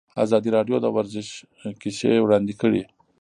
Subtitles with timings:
[0.23, 1.27] ازادي راډیو د ورزش
[1.81, 2.81] کیسې وړاندې کړي.